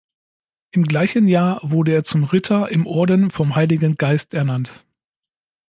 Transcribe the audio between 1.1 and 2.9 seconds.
Jahr wurde er zum Ritter im